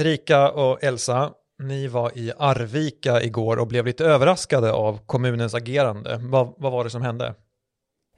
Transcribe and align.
Rika 0.00 0.50
och 0.50 0.84
Elsa, 0.84 1.30
ni 1.62 1.88
var 1.88 2.18
i 2.18 2.32
Arvika 2.38 3.22
igår 3.22 3.56
och 3.56 3.66
blev 3.66 3.86
lite 3.86 4.04
överraskade 4.04 4.72
av 4.72 4.98
kommunens 5.06 5.54
agerande. 5.54 6.20
Vad, 6.22 6.54
vad 6.58 6.72
var 6.72 6.84
det 6.84 6.90
som 6.90 7.02
hände? 7.02 7.34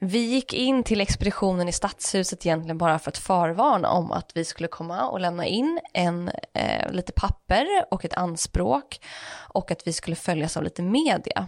Vi 0.05 0.19
gick 0.19 0.53
in 0.53 0.83
till 0.83 1.01
expeditionen 1.01 1.69
i 1.69 1.71
stadshuset 1.71 2.45
egentligen 2.45 2.77
bara 2.77 2.99
för 2.99 3.11
att 3.11 3.17
förvarna 3.17 3.89
om 3.89 4.11
att 4.11 4.31
vi 4.35 4.45
skulle 4.45 4.67
komma 4.67 5.07
och 5.07 5.19
lämna 5.19 5.45
in 5.45 5.79
en, 5.93 6.31
eh, 6.53 6.91
lite 6.91 7.11
papper 7.11 7.67
och 7.91 8.05
ett 8.05 8.13
anspråk 8.13 8.99
och 9.53 9.71
att 9.71 9.87
vi 9.87 9.93
skulle 9.93 10.15
följas 10.15 10.57
av 10.57 10.63
lite 10.63 10.81
media. 10.81 11.47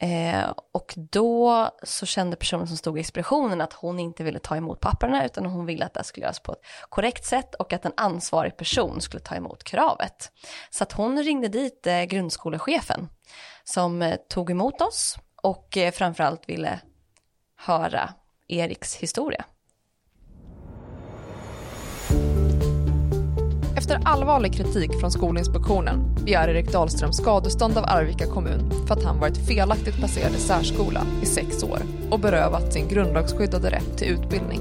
Eh, 0.00 0.52
och 0.72 0.94
då 0.96 1.68
så 1.82 2.06
kände 2.06 2.36
personen 2.36 2.66
som 2.66 2.76
stod 2.76 2.98
i 2.98 3.00
expeditionen 3.00 3.60
att 3.60 3.72
hon 3.72 3.98
inte 4.00 4.24
ville 4.24 4.38
ta 4.38 4.56
emot 4.56 4.80
papperna 4.80 5.24
utan 5.24 5.46
hon 5.46 5.66
ville 5.66 5.84
att 5.84 5.94
det 5.94 6.04
skulle 6.04 6.24
göras 6.24 6.40
på 6.40 6.52
ett 6.52 6.62
korrekt 6.88 7.24
sätt 7.24 7.54
och 7.54 7.72
att 7.72 7.84
en 7.84 7.92
ansvarig 7.96 8.56
person 8.56 9.00
skulle 9.00 9.22
ta 9.22 9.34
emot 9.34 9.64
kravet. 9.64 10.30
Så 10.70 10.82
att 10.82 10.92
hon 10.92 11.22
ringde 11.22 11.48
dit 11.48 11.86
eh, 11.86 12.02
grundskolechefen 12.02 13.08
som 13.64 14.02
eh, 14.02 14.16
tog 14.28 14.50
emot 14.50 14.80
oss 14.80 15.16
och 15.42 15.76
eh, 15.76 15.92
framförallt 15.92 16.48
ville 16.48 16.80
höra 17.56 18.10
Eriks 18.48 18.96
historia. 18.96 19.44
Efter 23.76 24.00
allvarlig 24.04 24.54
kritik 24.54 25.00
från 25.00 25.10
Skolinspektionen 25.10 26.14
begär 26.24 26.48
Erik 26.48 26.72
Dahlström 26.72 27.12
skadestånd 27.12 27.78
av 27.78 27.84
Arvika 27.84 28.26
kommun 28.26 28.70
för 28.86 28.94
att 28.94 29.04
han 29.04 29.20
varit 29.20 29.46
felaktigt 29.48 29.94
placerad 29.94 30.32
i 30.34 30.38
särskola 30.38 31.00
i 31.22 31.26
sex 31.26 31.62
år 31.62 31.78
och 32.10 32.20
berövat 32.20 32.72
sin 32.72 32.88
grundlagsskyddade 32.88 33.70
rätt 33.70 33.98
till 33.98 34.08
utbildning. 34.08 34.60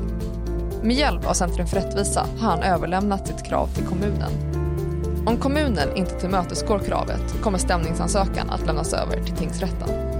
Med 0.83 0.95
hjälp 0.95 1.25
av 1.25 1.33
Centrum 1.33 1.67
för 1.67 1.75
rättvisa 1.75 2.27
har 2.39 2.49
han 2.49 2.63
överlämnat 2.63 3.27
sitt 3.27 3.45
krav 3.45 3.67
till 3.67 3.85
kommunen. 3.85 4.31
Om 5.25 5.37
kommunen 5.37 5.95
inte 5.95 6.19
tillmötesgår 6.19 6.79
kravet 6.79 7.41
kommer 7.41 7.57
stämningsansökan 7.57 8.49
att 8.49 8.65
lämnas 8.65 8.93
över 8.93 9.23
till 9.23 9.35
tingsrätten. 9.35 10.14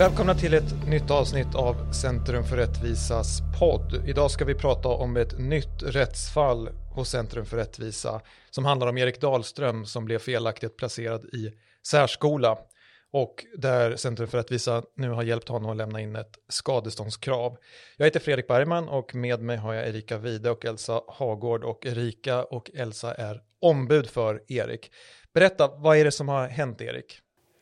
Välkomna 0.00 0.34
till 0.34 0.54
ett 0.54 0.88
nytt 0.88 1.10
avsnitt 1.10 1.54
av 1.54 1.92
Centrum 1.92 2.44
för 2.44 2.56
rättvisas 2.56 3.40
podd. 3.58 4.02
Idag 4.06 4.30
ska 4.30 4.44
vi 4.44 4.54
prata 4.54 4.88
om 4.88 5.16
ett 5.16 5.38
nytt 5.38 5.82
rättsfall 5.82 6.68
hos 6.94 7.10
Centrum 7.10 7.46
för 7.46 7.56
rättvisa 7.56 8.20
som 8.50 8.64
handlar 8.64 8.86
om 8.86 8.98
Erik 8.98 9.20
Dahlström 9.20 9.86
som 9.86 10.04
blev 10.04 10.18
felaktigt 10.18 10.76
placerad 10.76 11.24
i 11.24 11.52
särskola 11.86 12.58
och 13.12 13.44
där 13.58 13.96
Centrum 13.96 14.28
för 14.28 14.38
rättvisa 14.38 14.82
nu 14.96 15.10
har 15.10 15.22
hjälpt 15.22 15.48
honom 15.48 15.70
att 15.70 15.76
lämna 15.76 16.00
in 16.00 16.16
ett 16.16 16.38
skadeståndskrav. 16.48 17.56
Jag 17.96 18.04
heter 18.04 18.20
Fredrik 18.20 18.48
Bergman 18.48 18.88
och 18.88 19.14
med 19.14 19.40
mig 19.40 19.56
har 19.56 19.74
jag 19.74 19.88
Erika 19.88 20.18
Wide 20.18 20.50
och 20.50 20.64
Elsa 20.64 21.00
Hagård 21.08 21.64
och 21.64 21.86
Erika 21.86 22.44
och 22.44 22.70
Elsa 22.74 23.14
är 23.14 23.42
ombud 23.60 24.10
för 24.10 24.42
Erik. 24.48 24.90
Berätta, 25.34 25.68
vad 25.68 25.96
är 25.96 26.04
det 26.04 26.12
som 26.12 26.28
har 26.28 26.48
hänt 26.48 26.80
Erik? 26.80 27.20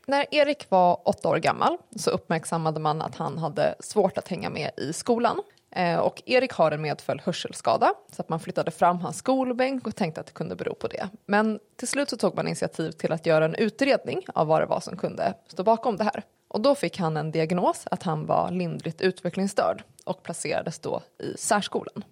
När 0.09 0.35
Erik 0.35 0.71
var 0.71 1.09
åtta 1.09 1.29
år 1.29 1.37
gammal 1.37 1.77
så 1.97 2.11
uppmärksammade 2.11 2.81
man 2.81 3.03
att 3.03 3.15
han 3.15 3.39
hade 3.39 3.75
svårt 3.81 4.19
att 4.19 4.29
hänga 4.29 4.51
med 4.51 4.71
i 4.77 4.93
skolan. 4.93 5.43
Eh, 5.71 5.99
och 5.99 6.23
Erik 6.27 6.53
har 6.53 6.71
en 6.71 6.83
medföljd 6.83 7.21
hörselskada 7.21 7.95
så 8.13 8.23
att 8.23 8.29
man 8.29 8.41
flyttade 8.41 8.71
fram 8.71 8.99
hans 8.99 9.17
skolbänk 9.17 9.87
och 9.87 9.97
tänkte 9.97 10.21
att 10.21 10.27
det 10.27 10.33
kunde 10.33 10.57
bero 10.57 10.75
på 10.75 10.87
det. 10.87 11.09
Men 11.27 11.59
till 11.77 11.89
slut 11.89 12.11
så 12.11 12.17
tog 12.17 12.37
man 12.37 12.47
initiativ 12.47 12.91
till 12.91 13.13
att 13.13 13.27
göra 13.27 13.45
en 13.45 13.55
utredning 13.55 14.23
av 14.35 14.47
vad 14.47 14.63
det 14.63 14.67
var 14.67 14.81
som 14.81 14.97
kunde 14.97 15.35
stå 15.47 15.63
bakom 15.63 15.97
det 15.97 16.05
här. 16.05 16.23
Och 16.49 16.61
då 16.61 16.75
fick 16.75 16.99
han 16.99 17.17
en 17.17 17.31
diagnos 17.31 17.85
att 17.91 18.03
han 18.03 18.27
var 18.27 18.51
lindrigt 18.51 19.01
utvecklingsstörd 19.01 19.83
och 20.05 20.23
placerades 20.23 20.79
då 20.79 21.03
i 21.19 21.37
särskolan. 21.37 22.05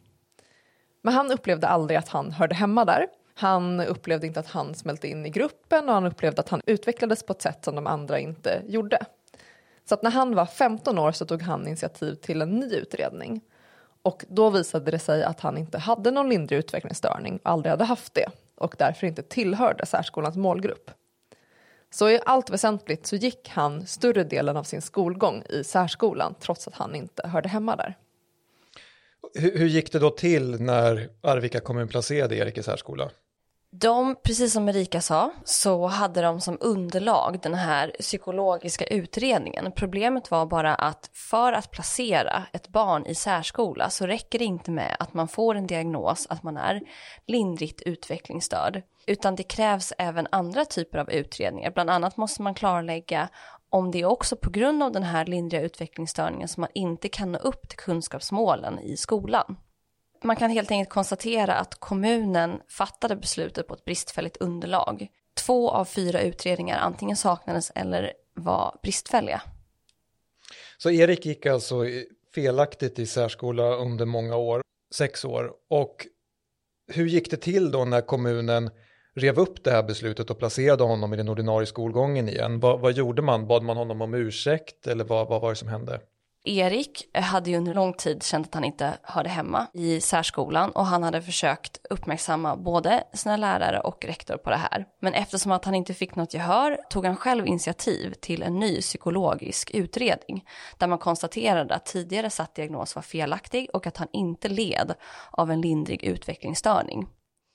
Men 1.03 1.15
han 1.15 1.33
upplevde 1.33 1.69
aldrig 1.69 1.99
att 1.99 2.09
han 2.09 2.33
hörde 2.33 2.55
hemma 2.55 2.85
där 2.85 3.07
han 3.39 3.81
upplevde 3.81 4.27
inte 4.27 4.41
att 4.41 4.47
han 4.47 4.75
smälte 4.75 5.09
in 5.09 5.27
i 5.27 5.31
gruppen 5.31 5.89
och 5.89 5.95
han 5.95 6.07
upplevde 6.07 6.41
att 6.41 6.49
han 6.49 6.63
utvecklades 6.67 7.23
på 7.23 7.33
ett 7.33 7.43
sätt 7.43 7.65
som 7.65 7.75
de 7.75 7.87
andra 7.87 8.19
inte 8.19 8.63
gjorde. 8.67 8.99
Så 9.85 9.95
att 9.95 10.03
när 10.03 10.11
han 10.11 10.35
var 10.35 10.47
15 10.47 10.99
år 10.99 11.13
så 11.13 11.27
tog 11.27 11.43
han 11.43 11.67
initiativ 11.67 12.15
till 12.15 12.43
en 12.43 12.51
ny 12.51 12.75
utredning. 12.75 13.41
Och 14.03 14.25
då 14.29 14.51
visade 14.51 14.91
det 14.91 14.99
sig 14.99 15.23
att 15.23 15.41
han 15.41 15.59
inte 15.59 15.79
hade 15.79 16.11
någon 16.11 16.29
lindrig 16.29 16.59
utvecklingsstörning, 16.59 17.37
och 17.37 17.51
aldrig 17.51 17.71
hade 17.71 17.85
haft 17.85 18.15
det 18.15 18.29
och 18.55 18.75
därför 18.79 19.07
inte 19.07 19.23
tillhörde 19.23 19.87
särskolans 19.87 20.37
målgrupp. 20.37 20.91
Så 21.91 22.11
i 22.11 22.21
allt 22.25 22.51
väsentligt 22.51 23.07
så 23.07 23.17
gick 23.17 23.49
han 23.49 23.87
större 23.87 24.25
delen 24.25 24.57
av 24.57 24.65
sin 24.65 24.83
skolgång 24.83 25.43
i 25.49 25.65
särskolan 25.65 26.35
trots 26.41 26.69
att 26.69 26.75
han 26.75 26.95
inte 26.95 27.29
hörde 27.29 27.49
hemma 27.49 27.77
där. 27.77 27.97
Hur, 29.35 29.59
hur 29.59 29.67
gick 29.67 29.93
det 29.93 29.99
då 29.99 30.11
till 30.11 30.61
när 30.61 31.09
Arvika 31.21 31.61
kommun 31.61 31.89
placerade 31.89 32.37
Erik 32.37 32.59
i 32.59 32.63
särskola? 32.63 33.11
De, 33.81 34.17
precis 34.23 34.53
som 34.53 34.69
Erika 34.69 35.01
sa, 35.01 35.33
så 35.45 35.87
hade 35.87 36.23
de 36.23 36.41
som 36.41 36.59
underlag 36.61 37.39
den 37.43 37.55
här 37.55 37.97
psykologiska 38.01 38.87
utredningen. 38.87 39.73
Problemet 39.77 40.31
var 40.31 40.47
bara 40.47 40.75
att 40.75 41.11
för 41.13 41.53
att 41.53 41.71
placera 41.71 42.43
ett 42.53 42.69
barn 42.69 43.07
i 43.07 43.15
särskola 43.15 43.91
så 43.91 44.07
räcker 44.07 44.39
det 44.39 44.45
inte 44.45 44.71
med 44.71 44.97
att 44.99 45.15
man 45.15 45.29
får 45.29 45.55
en 45.55 45.67
diagnos 45.67 46.27
att 46.31 46.43
man 46.43 46.57
är 46.57 46.81
lindrigt 47.27 47.83
utvecklingsstörd, 47.83 48.83
utan 49.07 49.37
det 49.37 49.43
krävs 49.43 49.93
även 49.99 50.27
andra 50.33 50.65
typer 50.65 50.99
av 50.99 51.11
utredningar. 51.11 51.71
Bland 51.71 51.91
annat 51.91 52.17
måste 52.17 52.43
man 52.43 52.55
klarlägga 52.55 53.29
om 53.71 53.91
det 53.91 54.01
är 54.01 54.05
också 54.05 54.37
på 54.37 54.51
grund 54.51 54.83
av 54.83 54.93
den 54.93 55.03
här 55.03 55.27
lindriga 55.27 55.63
utvecklingsstörningen 55.63 56.49
som 56.49 56.61
man 56.61 56.71
inte 56.75 57.09
kan 57.09 57.33
nå 57.33 57.39
upp 57.39 57.69
till 57.69 57.79
kunskapsmålen 57.79 58.79
i 58.79 58.97
skolan. 58.97 59.57
Man 60.27 60.37
kan 60.37 60.51
helt 60.51 60.71
enkelt 60.71 60.89
konstatera 60.89 61.55
att 61.55 61.75
kommunen 61.75 62.61
fattade 62.69 63.17
beslutet 63.17 63.67
på 63.67 63.75
ett 63.75 63.85
bristfälligt 63.85 64.37
underlag. 64.37 65.09
Två 65.47 65.71
av 65.71 65.85
fyra 65.85 66.21
utredningar 66.21 66.79
antingen 66.79 67.17
saknades 67.17 67.73
eller 67.75 68.13
var 68.35 68.79
bristfälliga. 68.83 69.43
Så 70.79 70.91
Erik 70.91 71.27
gick 71.27 71.47
alltså 71.47 71.85
felaktigt 72.35 72.99
i 72.99 73.07
särskola 73.07 73.77
under 73.77 74.05
många 74.05 74.37
år, 74.37 74.63
sex 74.95 75.25
år. 75.25 75.53
Och 75.71 76.07
hur 76.93 77.07
gick 77.07 77.31
det 77.31 77.37
till 77.37 77.71
då 77.71 77.85
när 77.85 78.01
kommunen 78.01 78.71
rev 79.15 79.39
upp 79.39 79.65
det 79.65 79.71
här 79.71 79.83
beslutet 79.83 80.31
och 80.31 80.39
placerade 80.39 80.85
honom 80.85 81.15
i 81.15 81.17
den 81.17 81.29
ordinarie 81.29 81.67
skolgången 81.67 82.29
igen? 82.29 82.61
Vad, 82.61 82.81
vad 82.81 82.93
gjorde 82.93 83.23
man? 83.23 83.47
Bad 83.47 83.63
man 83.63 83.77
honom 83.77 84.03
om 84.03 84.15
ursäkt 84.15 84.87
eller 84.87 85.05
vad, 85.05 85.29
vad 85.29 85.41
var 85.41 85.51
det 85.51 85.57
som 85.57 85.69
hände? 85.69 86.01
Erik 86.49 87.09
hade 87.13 87.51
ju 87.51 87.57
under 87.57 87.75
lång 87.75 87.93
tid 87.93 88.23
känt 88.23 88.47
att 88.47 88.55
han 88.55 88.65
inte 88.65 88.99
hörde 89.03 89.29
hemma 89.29 89.67
i 89.73 90.01
särskolan 90.01 90.71
och 90.71 90.87
han 90.87 91.03
hade 91.03 91.23
försökt 91.23 91.81
uppmärksamma 91.91 92.57
både 92.57 93.05
sina 93.13 93.37
lärare 93.37 93.81
och 93.81 94.05
rektor 94.05 94.37
på 94.37 94.51
det 94.51 94.57
här. 94.57 94.87
Men 95.01 95.15
eftersom 95.15 95.53
att 95.53 95.65
han 95.65 95.75
inte 95.75 95.95
fick 95.95 96.15
något 96.15 96.35
gehör 96.35 96.79
tog 96.91 97.07
han 97.07 97.17
själv 97.17 97.47
initiativ 97.47 98.13
till 98.21 98.43
en 98.43 98.59
ny 98.59 98.81
psykologisk 98.81 99.71
utredning 99.71 100.45
där 100.79 100.87
man 100.87 100.99
konstaterade 100.99 101.75
att 101.75 101.87
tidigare 101.87 102.31
satt 102.31 102.55
diagnos 102.55 102.95
var 102.95 103.03
felaktig 103.03 103.69
och 103.73 103.87
att 103.87 103.97
han 103.97 104.09
inte 104.13 104.49
led 104.49 104.95
av 105.31 105.51
en 105.51 105.61
lindrig 105.61 106.05
utvecklingsstörning. 106.05 107.07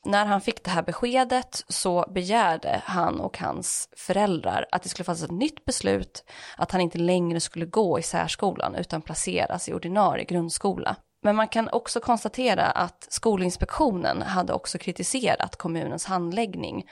När 0.05 0.25
han 0.25 0.41
fick 0.41 0.63
det 0.63 0.71
här 0.71 0.83
beskedet 0.83 1.63
så 1.67 2.05
begärde 2.09 2.81
han 2.85 3.19
och 3.19 3.37
hans 3.37 3.89
föräldrar 3.97 4.65
att 4.71 4.83
det 4.83 4.89
skulle 4.89 5.05
fattas 5.05 5.23
ett 5.23 5.31
nytt 5.31 5.65
beslut 5.65 6.23
att 6.57 6.71
han 6.71 6.81
inte 6.81 6.97
längre 6.97 7.39
skulle 7.39 7.65
gå 7.65 7.99
i 7.99 8.03
särskolan 8.03 8.75
utan 8.75 9.01
placeras 9.01 9.69
i 9.69 9.73
ordinarie 9.73 10.25
grundskola. 10.25 10.95
Men 11.23 11.35
man 11.35 11.47
kan 11.47 11.69
också 11.69 11.99
konstatera 11.99 12.65
att 12.65 13.07
Skolinspektionen 13.09 14.21
hade 14.21 14.53
också 14.53 14.77
kritiserat 14.77 15.55
kommunens 15.55 16.05
handläggning 16.05 16.85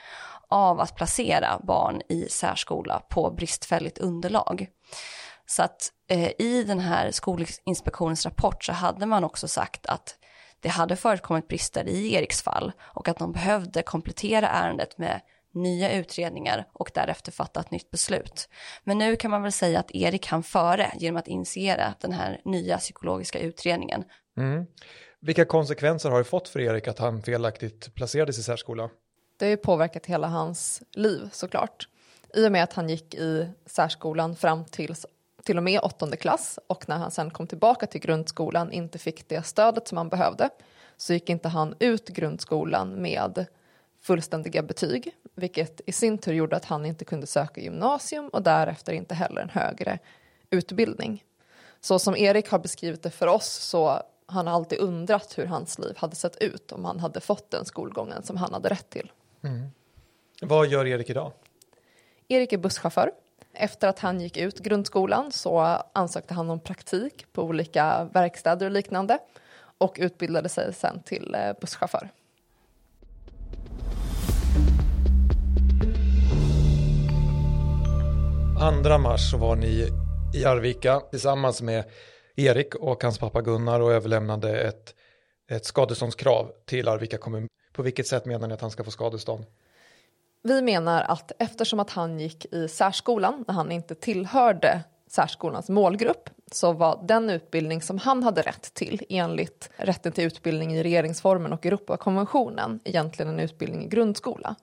av 0.48 0.80
att 0.80 0.96
placera 0.96 1.60
barn 1.62 2.02
i 2.08 2.28
särskola 2.28 3.02
på 3.08 3.30
bristfälligt 3.30 3.98
underlag. 3.98 4.66
Så 5.46 5.62
att 5.62 5.92
eh, 6.10 6.30
i 6.38 6.64
den 6.66 6.78
här 6.78 7.10
Skolinspektionens 7.10 8.24
rapport 8.24 8.64
så 8.64 8.72
hade 8.72 9.06
man 9.06 9.24
också 9.24 9.48
sagt 9.48 9.86
att 9.86 10.16
det 10.60 10.68
hade 10.68 10.96
förekommit 10.96 11.48
brister 11.48 11.88
i 11.88 12.14
Eriks 12.14 12.42
fall 12.42 12.72
och 12.80 13.08
att 13.08 13.18
de 13.18 13.32
behövde 13.32 13.82
komplettera 13.82 14.48
ärendet 14.48 14.98
med 14.98 15.20
nya 15.54 15.92
utredningar 15.92 16.68
och 16.72 16.90
därefter 16.94 17.32
fatta 17.32 17.60
ett 17.60 17.70
nytt 17.70 17.90
beslut. 17.90 18.48
Men 18.84 18.98
nu 18.98 19.16
kan 19.16 19.30
man 19.30 19.42
väl 19.42 19.52
säga 19.52 19.80
att 19.80 19.94
Erik 19.94 20.26
hann 20.26 20.42
före 20.42 20.92
genom 20.96 21.16
att 21.16 21.28
initiera 21.28 21.94
den 22.00 22.12
här 22.12 22.40
nya 22.44 22.78
psykologiska 22.78 23.38
utredningen. 23.38 24.04
Mm. 24.36 24.66
Vilka 25.20 25.44
konsekvenser 25.44 26.10
har 26.10 26.18
det 26.18 26.24
fått 26.24 26.48
för 26.48 26.60
Erik 26.60 26.88
att 26.88 26.98
han 26.98 27.22
felaktigt 27.22 27.94
placerades 27.94 28.38
i 28.38 28.42
särskola? 28.42 28.90
Det 29.38 29.44
har 29.44 29.50
ju 29.50 29.56
påverkat 29.56 30.06
hela 30.06 30.26
hans 30.26 30.82
liv 30.92 31.28
såklart. 31.32 31.88
I 32.34 32.46
och 32.46 32.52
med 32.52 32.64
att 32.64 32.72
han 32.72 32.88
gick 32.88 33.14
i 33.14 33.48
särskolan 33.66 34.36
fram 34.36 34.64
tills 34.64 35.06
till 35.44 35.56
och 35.56 35.62
med 35.62 35.80
åttonde 35.80 36.16
klass 36.16 36.58
och 36.66 36.88
när 36.88 36.96
han 36.96 37.10
sen 37.10 37.30
kom 37.30 37.46
tillbaka 37.46 37.86
till 37.86 38.00
grundskolan 38.00 38.72
inte 38.72 38.98
fick 38.98 39.28
det 39.28 39.42
stödet 39.42 39.88
som 39.88 39.98
han 39.98 40.08
behövde 40.08 40.50
så 40.96 41.12
gick 41.12 41.30
inte 41.30 41.48
han 41.48 41.74
ut 41.78 42.08
grundskolan 42.08 43.02
med 43.02 43.46
fullständiga 44.00 44.62
betyg 44.62 45.14
vilket 45.34 45.80
i 45.86 45.92
sin 45.92 46.18
tur 46.18 46.32
gjorde 46.32 46.56
att 46.56 46.64
han 46.64 46.86
inte 46.86 47.04
kunde 47.04 47.26
söka 47.26 47.60
gymnasium 47.60 48.28
och 48.28 48.42
därefter 48.42 48.92
inte 48.92 49.14
heller 49.14 49.42
en 49.42 49.48
högre 49.48 49.98
utbildning. 50.50 51.24
Så 51.80 51.98
som 51.98 52.16
Erik 52.16 52.50
har 52.50 52.58
beskrivit 52.58 53.02
det 53.02 53.10
för 53.10 53.26
oss 53.26 53.48
så 53.48 54.02
han 54.26 54.46
har 54.46 54.54
alltid 54.54 54.78
undrat 54.78 55.38
hur 55.38 55.46
hans 55.46 55.78
liv 55.78 55.94
hade 55.96 56.16
sett 56.16 56.36
ut 56.36 56.72
om 56.72 56.84
han 56.84 57.00
hade 57.00 57.20
fått 57.20 57.50
den 57.50 57.64
skolgången 57.64 58.22
som 58.22 58.36
han 58.36 58.52
hade 58.52 58.68
rätt 58.68 58.90
till. 58.90 59.12
Mm. 59.42 59.70
Vad 60.42 60.66
gör 60.66 60.86
Erik 60.86 61.10
idag? 61.10 61.32
Erik 62.28 62.52
är 62.52 62.58
busschaufför. 62.58 63.12
Efter 63.60 63.88
att 63.88 63.98
han 63.98 64.20
gick 64.20 64.36
ut 64.36 64.58
grundskolan 64.58 65.32
så 65.32 65.58
ansökte 65.92 66.34
han 66.34 66.50
om 66.50 66.60
praktik 66.60 67.26
på 67.32 67.42
olika 67.42 68.08
verkstäder 68.12 68.66
och 68.66 68.72
liknande 68.72 69.18
och 69.78 69.96
utbildade 70.00 70.48
sig 70.48 70.74
sen 70.74 71.02
till 71.02 71.34
eh, 71.34 71.52
busschaufför. 71.60 72.10
Andra 78.60 78.98
mars 78.98 79.30
så 79.30 79.36
var 79.36 79.56
ni 79.56 79.88
i 80.34 80.44
Arvika 80.44 81.00
tillsammans 81.00 81.62
med 81.62 81.84
Erik 82.36 82.74
och 82.74 83.02
hans 83.02 83.18
pappa 83.18 83.40
Gunnar 83.40 83.80
och 83.80 83.92
överlämnade 83.92 84.60
ett, 84.60 84.94
ett 85.50 85.64
skadeståndskrav 85.64 86.52
till 86.66 86.88
Arvika 86.88 87.18
kommun. 87.18 87.48
På 87.72 87.82
vilket 87.82 88.06
sätt 88.06 88.24
menar 88.24 88.48
ni 88.48 88.54
att 88.54 88.60
han 88.60 88.70
ska 88.70 88.84
få 88.84 88.90
skadestånd? 88.90 89.44
Vi 90.42 90.62
menar 90.62 91.02
att 91.02 91.32
eftersom 91.38 91.80
att 91.80 91.90
han 91.90 92.20
gick 92.20 92.54
i 92.54 92.68
särskolan 92.68 93.44
när 93.48 93.54
han 93.54 93.72
inte 93.72 93.94
tillhörde 93.94 94.82
särskolans 95.06 95.68
målgrupp 95.68 96.30
så 96.52 96.72
var 96.72 97.04
den 97.08 97.30
utbildning 97.30 97.82
som 97.82 97.98
han 97.98 98.22
hade 98.22 98.42
rätt 98.42 98.74
till 98.74 99.04
enligt 99.08 99.70
rätten 99.76 100.12
till 100.12 100.24
utbildning 100.24 100.74
i 100.74 100.82
regeringsformen 100.82 101.52
och 101.52 101.66
Europakonventionen 101.66 102.80
egentligen 102.84 103.32
en 103.32 103.40
utbildning 103.40 103.84
i 103.84 103.88
grundskola. 103.88 104.54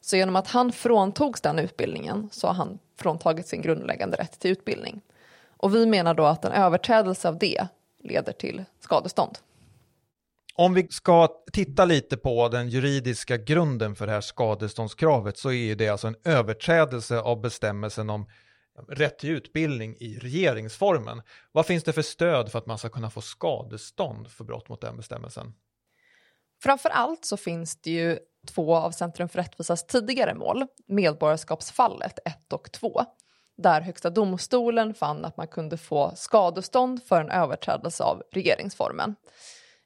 Så 0.00 0.16
genom 0.16 0.36
att 0.36 0.48
han 0.48 0.72
fråntogs 0.72 1.40
den 1.40 1.58
utbildningen 1.58 2.28
så 2.32 2.46
har 2.46 2.54
han 2.54 2.78
fråntagit 2.96 3.46
sin 3.46 3.62
grundläggande 3.62 4.16
rätt 4.16 4.38
till 4.38 4.50
utbildning. 4.50 5.00
Och 5.56 5.74
vi 5.74 5.86
menar 5.86 6.14
då 6.14 6.24
att 6.24 6.44
en 6.44 6.52
överträdelse 6.52 7.28
av 7.28 7.38
det 7.38 7.66
leder 8.02 8.32
till 8.32 8.64
skadestånd. 8.80 9.38
Om 10.60 10.74
vi 10.74 10.88
ska 10.90 11.28
titta 11.52 11.84
lite 11.84 12.16
på 12.16 12.48
den 12.48 12.68
juridiska 12.68 13.36
grunden 13.36 13.94
för 13.94 14.06
det 14.06 14.12
här 14.12 14.20
skadeståndskravet 14.20 15.38
så 15.38 15.52
är 15.52 15.74
det 15.74 15.88
alltså 15.88 16.06
en 16.06 16.16
överträdelse 16.24 17.20
av 17.20 17.40
bestämmelsen 17.40 18.10
om 18.10 18.26
rätt 18.88 19.18
till 19.18 19.30
utbildning 19.30 19.96
i 20.00 20.18
regeringsformen. 20.18 21.22
Vad 21.52 21.66
finns 21.66 21.84
det 21.84 21.92
för 21.92 22.02
stöd 22.02 22.52
för 22.52 22.58
att 22.58 22.66
man 22.66 22.78
ska 22.78 22.88
kunna 22.88 23.10
få 23.10 23.20
skadestånd 23.20 24.30
för 24.30 24.44
brott 24.44 24.68
mot 24.68 24.80
den 24.80 24.96
bestämmelsen? 24.96 25.52
Framför 26.62 26.88
allt 26.88 27.24
så 27.24 27.36
finns 27.36 27.80
det 27.80 27.90
ju 27.90 28.18
två 28.48 28.76
av 28.76 28.90
Centrum 28.90 29.28
för 29.28 29.38
rättvisas 29.38 29.86
tidigare 29.86 30.34
mål, 30.34 30.66
medborgarskapsfallet 30.88 32.18
1 32.24 32.52
och 32.52 32.72
2, 32.72 33.04
där 33.56 33.80
Högsta 33.80 34.10
domstolen 34.10 34.94
fann 34.94 35.24
att 35.24 35.36
man 35.36 35.48
kunde 35.48 35.76
få 35.76 36.12
skadestånd 36.16 37.02
för 37.04 37.20
en 37.20 37.30
överträdelse 37.30 38.04
av 38.04 38.22
regeringsformen. 38.32 39.16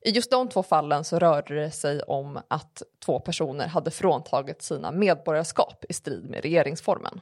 I 0.05 0.11
just 0.11 0.31
de 0.31 0.49
två 0.49 0.63
fallen 0.63 1.05
så 1.05 1.19
rörde 1.19 1.55
det 1.55 1.71
sig 1.71 2.01
om 2.03 2.41
att 2.49 2.83
två 3.05 3.21
personer 3.21 3.67
hade 3.67 3.91
fråntagit 3.91 4.63
sina 4.63 4.91
medborgarskap 4.91 5.85
i 5.89 5.93
strid 5.93 6.31
med 6.31 6.43
regeringsformen. 6.43 7.21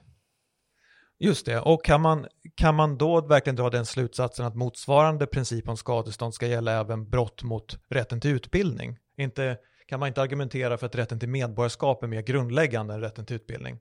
Just 1.18 1.46
det, 1.46 1.60
och 1.60 1.84
kan 1.84 2.00
man, 2.00 2.26
kan 2.54 2.74
man 2.74 2.98
då 2.98 3.20
verkligen 3.20 3.56
dra 3.56 3.70
den 3.70 3.86
slutsatsen 3.86 4.46
att 4.46 4.54
motsvarande 4.54 5.26
princip 5.26 5.68
om 5.68 5.76
skadestånd 5.76 6.34
ska 6.34 6.46
gälla 6.46 6.72
även 6.72 7.10
brott 7.10 7.42
mot 7.42 7.78
rätten 7.88 8.20
till 8.20 8.30
utbildning? 8.30 8.98
Inte, 9.16 9.58
kan 9.86 10.00
man 10.00 10.08
inte 10.08 10.22
argumentera 10.22 10.78
för 10.78 10.86
att 10.86 10.94
rätten 10.94 11.20
till 11.20 11.28
medborgarskap 11.28 12.02
är 12.02 12.06
mer 12.06 12.22
grundläggande 12.22 12.94
än 12.94 13.00
rätten 13.00 13.26
till 13.26 13.36
utbildning? 13.36 13.78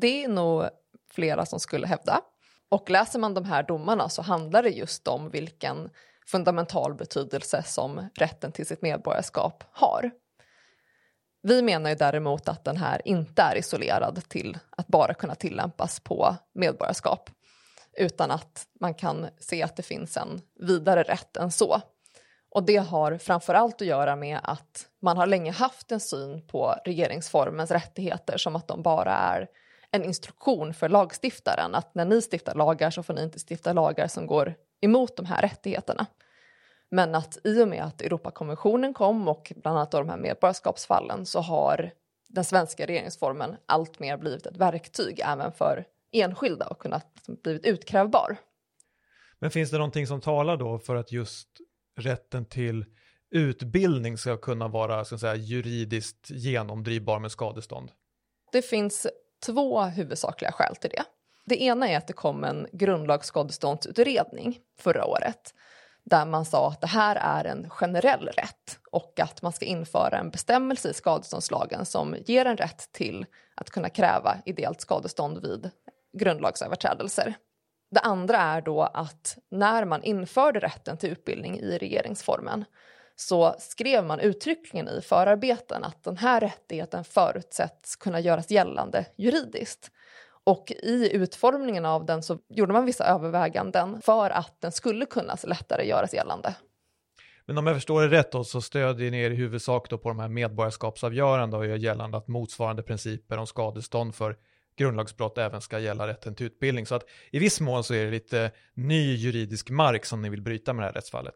Det 0.00 0.24
är 0.24 0.28
nog 0.28 0.64
flera 1.10 1.46
som 1.46 1.60
skulle 1.60 1.86
hävda. 1.86 2.20
Och 2.68 2.90
läser 2.90 3.18
man 3.18 3.34
de 3.34 3.44
här 3.44 3.62
domarna 3.62 4.08
så 4.08 4.22
handlar 4.22 4.62
det 4.62 4.70
just 4.70 5.08
om 5.08 5.30
vilken 5.30 5.90
fundamental 6.26 6.94
betydelse 6.94 7.62
som 7.62 8.08
rätten 8.14 8.52
till 8.52 8.66
sitt 8.66 8.82
medborgarskap 8.82 9.64
har. 9.70 10.10
Vi 11.42 11.62
menar 11.62 11.90
ju 11.90 11.96
däremot 11.96 12.48
att 12.48 12.64
den 12.64 12.76
här 12.76 13.02
inte 13.04 13.42
är 13.42 13.56
isolerad 13.56 14.28
till 14.28 14.58
att 14.70 14.86
bara 14.86 15.14
kunna 15.14 15.34
tillämpas 15.34 16.00
på 16.00 16.36
medborgarskap 16.54 17.30
utan 17.96 18.30
att 18.30 18.66
man 18.80 18.94
kan 18.94 19.26
se 19.38 19.62
att 19.62 19.76
det 19.76 19.82
finns 19.82 20.16
en 20.16 20.40
vidare 20.60 21.02
rätt 21.02 21.36
än 21.36 21.50
så. 21.50 21.80
Och 22.50 22.62
det 22.62 22.76
har 22.76 23.18
framförallt 23.18 23.80
att 23.80 23.86
göra 23.86 24.16
med 24.16 24.38
att 24.42 24.86
man 25.02 25.16
har 25.16 25.26
länge 25.26 25.50
haft 25.52 25.92
en 25.92 26.00
syn 26.00 26.46
på 26.46 26.74
regeringsformens 26.84 27.70
rättigheter 27.70 28.36
som 28.38 28.56
att 28.56 28.68
de 28.68 28.82
bara 28.82 29.12
är 29.12 29.48
en 29.90 30.04
instruktion 30.04 30.74
för 30.74 30.88
lagstiftaren 30.88 31.74
att 31.74 31.94
när 31.94 32.04
ni 32.04 32.20
stiftar 32.20 32.54
lagar 32.54 32.90
så 32.90 33.02
får 33.02 33.14
ni 33.14 33.22
inte 33.22 33.38
stifta 33.48 33.72
lagar 33.72 34.08
som 34.08 34.26
går 34.26 34.54
emot 34.84 35.16
de 35.16 35.26
här 35.26 35.42
rättigheterna. 35.42 36.06
Men 36.88 37.14
att 37.14 37.38
i 37.44 37.62
och 37.62 37.68
med 37.68 37.84
att 37.84 38.02
Europakonventionen 38.02 38.94
kom 38.94 39.28
och 39.28 39.52
bland 39.56 39.78
annat 39.78 39.90
de 39.90 40.08
här 40.08 40.16
medborgarskapsfallen 40.16 41.26
så 41.26 41.40
har 41.40 41.90
den 42.28 42.44
svenska 42.44 42.86
regeringsformen 42.86 43.56
alltmer 43.66 44.16
blivit 44.16 44.46
ett 44.46 44.56
verktyg 44.56 45.20
även 45.24 45.52
för 45.52 45.84
enskilda 46.12 46.66
och 46.66 46.78
kunnat 46.78 47.06
blivit 47.42 47.66
utkrävbar. 47.66 48.36
Men 49.38 49.50
finns 49.50 49.70
det 49.70 49.78
någonting 49.78 50.06
som 50.06 50.20
talar 50.20 50.56
då 50.56 50.78
för 50.78 50.96
att 50.96 51.12
just 51.12 51.48
rätten 51.96 52.44
till 52.44 52.84
utbildning 53.30 54.18
ska 54.18 54.36
kunna 54.36 54.68
vara 54.68 55.00
att 55.00 55.20
säga, 55.20 55.34
juridiskt 55.34 56.30
genomdrivbar 56.30 57.18
med 57.18 57.32
skadestånd? 57.32 57.90
Det 58.52 58.62
finns 58.62 59.06
två 59.46 59.82
huvudsakliga 59.82 60.52
skäl 60.52 60.76
till 60.76 60.90
det. 60.90 61.04
Det 61.46 61.62
ena 61.62 61.88
är 61.88 61.96
att 61.96 62.06
det 62.06 62.12
kom 62.12 62.44
en 62.44 62.66
grundlagsskadeståndsutredning 62.72 64.58
förra 64.78 65.06
året 65.06 65.54
där 66.04 66.26
man 66.26 66.44
sa 66.44 66.68
att 66.68 66.80
det 66.80 66.86
här 66.86 67.16
är 67.16 67.44
en 67.44 67.70
generell 67.70 68.28
rätt 68.28 68.78
och 68.90 69.20
att 69.20 69.42
man 69.42 69.52
ska 69.52 69.64
införa 69.64 70.18
en 70.18 70.30
bestämmelse 70.30 70.90
i 70.90 70.94
skadeståndslagen 70.94 71.86
som 71.86 72.16
ger 72.26 72.44
en 72.44 72.56
rätt 72.56 72.92
till 72.92 73.26
att 73.54 73.70
kunna 73.70 73.88
kräva 73.88 74.36
ideellt 74.44 74.80
skadestånd 74.80 75.38
vid 75.42 75.70
grundlagsöverträdelser. 76.18 77.34
Det 77.90 78.00
andra 78.00 78.38
är 78.38 78.60
då 78.60 78.82
att 78.82 79.38
när 79.50 79.84
man 79.84 80.02
införde 80.02 80.60
rätten 80.60 80.96
till 80.96 81.10
utbildning 81.10 81.58
i 81.58 81.78
regeringsformen 81.78 82.64
så 83.16 83.54
skrev 83.58 84.04
man 84.04 84.20
uttryckligen 84.20 84.88
i 84.88 85.00
förarbeten 85.00 85.84
att 85.84 86.04
den 86.04 86.16
här 86.16 86.40
rättigheten 86.40 87.04
förutsätts 87.04 87.96
kunna 87.96 88.20
göras 88.20 88.50
gällande 88.50 89.06
juridiskt. 89.16 89.90
Och 90.46 90.72
i 90.82 91.10
utformningen 91.12 91.84
av 91.84 92.06
den 92.06 92.22
så 92.22 92.38
gjorde 92.48 92.72
man 92.72 92.84
vissa 92.84 93.04
överväganden 93.04 94.02
för 94.02 94.30
att 94.30 94.60
den 94.60 94.72
skulle 94.72 95.06
kunna 95.06 95.36
lättare 95.44 95.86
göras 95.86 96.14
gällande. 96.14 96.54
Men 97.46 97.58
om 97.58 97.66
jag 97.66 97.76
förstår 97.76 98.02
det 98.02 98.08
rätt 98.08 98.32
då, 98.32 98.44
så 98.44 98.60
stödjer 98.60 99.10
ni 99.10 99.20
er 99.20 99.30
i 99.30 99.34
huvudsak 99.34 99.90
då 99.90 99.98
på 99.98 100.08
de 100.08 100.18
här 100.18 100.28
medborgarskapsavgörande 100.28 101.56
och 101.56 101.66
gör 101.66 101.76
gällande 101.76 102.16
att 102.16 102.28
motsvarande 102.28 102.82
principer 102.82 103.38
om 103.38 103.46
skadestånd 103.46 104.14
för 104.14 104.36
grundlagsbrott 104.76 105.38
även 105.38 105.60
ska 105.60 105.78
gälla 105.78 106.06
rätten 106.06 106.34
till 106.34 106.46
utbildning. 106.46 106.86
Så 106.86 106.94
att 106.94 107.04
i 107.32 107.38
viss 107.38 107.60
mån 107.60 107.84
så 107.84 107.94
är 107.94 108.04
det 108.04 108.10
lite 108.10 108.50
ny 108.74 109.14
juridisk 109.14 109.70
mark 109.70 110.04
som 110.04 110.22
ni 110.22 110.28
vill 110.28 110.42
bryta 110.42 110.72
med 110.72 110.82
det 110.82 110.86
här 110.86 110.92
rättsfallet. 110.92 111.34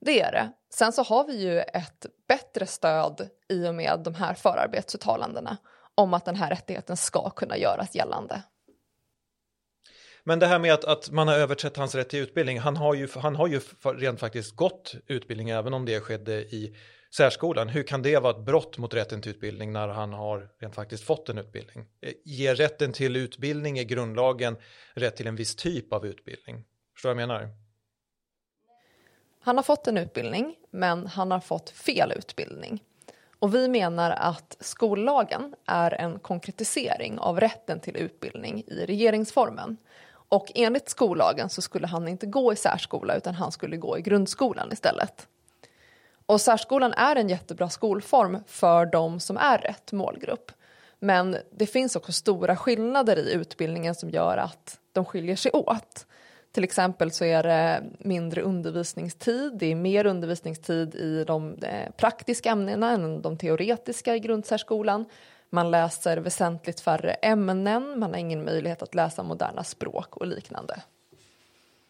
Det 0.00 0.20
är 0.20 0.32
det. 0.32 0.52
Sen 0.74 0.92
så 0.92 1.02
har 1.02 1.26
vi 1.26 1.42
ju 1.42 1.58
ett 1.58 2.06
bättre 2.28 2.66
stöd 2.66 3.28
i 3.48 3.68
och 3.68 3.74
med 3.74 4.00
de 4.04 4.14
här 4.14 4.34
förarbetsuttalandena 4.34 5.56
om 5.94 6.14
att 6.14 6.24
den 6.24 6.36
här 6.36 6.50
rättigheten 6.50 6.96
ska 6.96 7.30
kunna 7.30 7.56
göras 7.56 7.94
gällande. 7.94 8.42
Men 10.24 10.38
det 10.38 10.46
här 10.46 10.58
med 10.58 10.74
att, 10.74 10.84
att 10.84 11.10
man 11.10 11.28
har 11.28 11.34
överträtt 11.34 11.76
hans 11.76 11.94
rätt 11.94 12.08
till 12.08 12.18
utbildning, 12.18 12.58
han 12.58 12.76
har 12.76 12.94
ju, 12.94 13.08
han 13.14 13.36
har 13.36 13.46
ju 13.46 13.60
rent 13.82 14.20
faktiskt 14.20 14.56
gått 14.56 14.94
utbildning 15.06 15.50
även 15.50 15.74
om 15.74 15.84
det 15.84 16.00
skedde 16.00 16.32
i 16.34 16.76
särskolan. 17.16 17.68
Hur 17.68 17.82
kan 17.82 18.02
det 18.02 18.18
vara 18.18 18.36
ett 18.36 18.44
brott 18.44 18.78
mot 18.78 18.94
rätten 18.94 19.22
till 19.22 19.30
utbildning 19.30 19.72
när 19.72 19.88
han 19.88 20.12
har 20.12 20.48
rent 20.58 20.74
faktiskt 20.74 21.04
fått 21.04 21.28
en 21.28 21.38
utbildning? 21.38 21.86
Ger 22.24 22.54
rätten 22.54 22.92
till 22.92 23.16
utbildning 23.16 23.78
i 23.78 23.84
grundlagen 23.84 24.56
rätt 24.94 25.16
till 25.16 25.26
en 25.26 25.36
viss 25.36 25.56
typ 25.56 25.92
av 25.92 26.06
utbildning? 26.06 26.64
Förstår 26.94 27.14
vad 27.14 27.22
jag 27.22 27.28
menar? 27.28 27.48
Han 29.40 29.56
har 29.56 29.62
fått 29.62 29.86
en 29.86 29.98
utbildning, 29.98 30.56
men 30.70 31.06
han 31.06 31.30
har 31.30 31.40
fått 31.40 31.70
fel 31.70 32.12
utbildning. 32.16 32.82
Och 33.38 33.54
vi 33.54 33.68
menar 33.68 34.10
att 34.10 34.56
skollagen 34.60 35.54
är 35.66 35.94
en 35.94 36.18
konkretisering 36.18 37.18
av 37.18 37.40
rätten 37.40 37.80
till 37.80 37.96
utbildning 37.96 38.62
i 38.66 38.86
regeringsformen. 38.86 39.76
Och 40.28 40.52
enligt 40.54 40.88
skollagen 40.88 41.48
så 41.48 41.62
skulle 41.62 41.86
han 41.86 42.08
inte 42.08 42.26
gå 42.26 42.52
i 42.52 42.56
särskola 42.56 43.16
utan 43.16 43.34
han 43.34 43.52
skulle 43.52 43.76
gå 43.76 43.98
i 43.98 44.02
grundskolan 44.02 44.72
istället. 44.72 45.28
Och 46.26 46.40
särskolan 46.40 46.92
är 46.92 47.16
en 47.16 47.28
jättebra 47.28 47.70
skolform 47.70 48.38
för 48.46 48.86
de 48.86 49.20
som 49.20 49.36
är 49.36 49.58
rätt 49.58 49.92
målgrupp. 49.92 50.52
Men 50.98 51.36
det 51.52 51.66
finns 51.66 51.96
också 51.96 52.12
stora 52.12 52.56
skillnader 52.56 53.16
i 53.18 53.32
utbildningen 53.32 53.94
som 53.94 54.10
gör 54.10 54.36
att 54.36 54.78
de 54.92 55.04
skiljer 55.04 55.36
sig 55.36 55.52
åt. 55.52 56.06
Till 56.54 56.64
exempel 56.64 57.10
så 57.10 57.24
är 57.24 57.42
det 57.42 57.84
mindre 57.98 58.42
undervisningstid, 58.42 59.52
det 59.58 59.66
är 59.66 59.74
mer 59.74 60.06
undervisningstid 60.06 60.94
i 60.94 61.24
de 61.24 61.54
eh, 61.62 61.90
praktiska 61.96 62.50
ämnena 62.50 62.90
än 62.90 63.22
de 63.22 63.36
teoretiska 63.36 64.16
i 64.16 64.20
grundsärskolan. 64.20 65.04
Man 65.50 65.70
läser 65.70 66.16
väsentligt 66.16 66.80
färre 66.80 67.10
ämnen, 67.10 67.98
man 67.98 68.10
har 68.10 68.18
ingen 68.18 68.44
möjlighet 68.44 68.82
att 68.82 68.94
läsa 68.94 69.22
moderna 69.22 69.64
språk 69.64 70.16
och 70.16 70.26
liknande. 70.26 70.82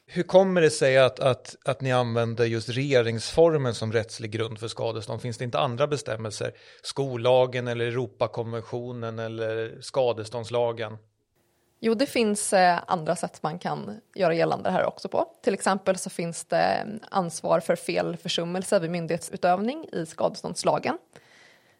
Hur 0.06 0.22
kommer 0.22 0.60
det 0.60 0.70
sig 0.70 0.98
att, 0.98 1.20
att, 1.20 1.56
att 1.64 1.80
ni 1.80 1.92
använder 1.92 2.44
just 2.44 2.68
regeringsformen 2.68 3.74
som 3.74 3.92
rättslig 3.92 4.30
grund 4.30 4.58
för 4.58 4.68
skadestånd? 4.68 5.22
Finns 5.22 5.38
det 5.38 5.44
inte 5.44 5.58
andra 5.58 5.86
bestämmelser? 5.86 6.52
Skollagen 6.82 7.68
eller 7.68 7.86
Europakonventionen 7.86 9.18
eller 9.18 9.78
skadeståndslagen? 9.80 10.96
Jo, 11.86 11.94
det 11.94 12.06
finns 12.06 12.52
eh, 12.52 12.78
andra 12.86 13.16
sätt 13.16 13.42
man 13.42 13.58
kan 13.58 14.00
göra 14.14 14.34
gällande 14.34 14.68
det 14.68 14.72
här 14.72 14.86
också 14.86 15.08
på. 15.08 15.26
Till 15.42 15.54
exempel 15.54 15.98
så 15.98 16.10
finns 16.10 16.44
det 16.44 16.62
eh, 16.62 16.86
ansvar 17.10 17.60
för 17.60 17.76
fel 17.76 18.16
försummelse 18.16 18.78
vid 18.78 18.90
myndighetsutövning 18.90 19.88
i 19.92 20.06
skadeståndslagen. 20.06 20.98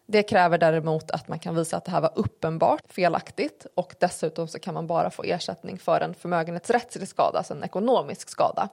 Det 0.05 0.23
kräver 0.23 0.57
däremot 0.57 1.11
att 1.11 1.27
man 1.27 1.39
kan 1.39 1.55
visa 1.55 1.77
att 1.77 1.85
det 1.85 1.91
här 1.91 2.01
var 2.01 2.11
uppenbart 2.15 2.81
felaktigt 2.89 3.65
och 3.75 3.95
dessutom 3.99 4.47
så 4.47 4.59
kan 4.59 4.73
man 4.73 4.87
bara 4.87 5.09
få 5.09 5.23
ersättning 5.23 5.79
för 5.79 6.01
en 6.01 6.13
förmögenhetsrättslig 6.13 7.07
skada, 7.07 7.37
alltså 7.37 7.53
en 7.53 7.63
ekonomisk 7.63 8.29
skada. 8.29 8.69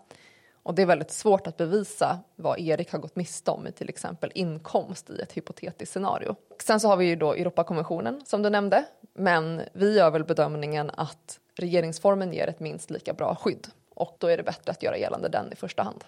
Och 0.62 0.74
det 0.74 0.82
är 0.82 0.86
väldigt 0.86 1.10
svårt 1.10 1.46
att 1.46 1.56
bevisa 1.56 2.18
vad 2.36 2.60
Erik 2.60 2.92
har 2.92 2.98
gått 2.98 3.16
miste 3.16 3.50
om 3.50 3.66
i 3.66 3.72
till 3.72 3.88
exempel 3.88 4.32
inkomst 4.34 5.10
i 5.10 5.20
ett 5.20 5.32
hypotetiskt 5.32 5.92
scenario. 5.92 6.36
Sen 6.62 6.80
så 6.80 6.88
har 6.88 6.96
vi 6.96 7.06
ju 7.06 7.16
då 7.16 7.32
Europakonventionen 7.32 8.22
som 8.26 8.42
du 8.42 8.50
nämnde, 8.50 8.84
men 9.14 9.62
vi 9.72 9.96
gör 9.96 10.10
väl 10.10 10.24
bedömningen 10.24 10.90
att 10.94 11.40
regeringsformen 11.56 12.32
ger 12.32 12.46
ett 12.46 12.60
minst 12.60 12.90
lika 12.90 13.12
bra 13.12 13.34
skydd 13.34 13.68
och 13.94 14.16
då 14.18 14.26
är 14.26 14.36
det 14.36 14.42
bättre 14.42 14.72
att 14.72 14.82
göra 14.82 14.98
gällande 14.98 15.28
den 15.28 15.52
i 15.52 15.56
första 15.56 15.82
hand. 15.82 16.04